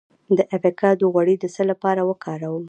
د 0.37 0.39
ایوکاډو 0.53 1.11
غوړي 1.13 1.35
د 1.39 1.45
څه 1.55 1.61
لپاره 1.71 2.01
وکاروم؟ 2.09 2.59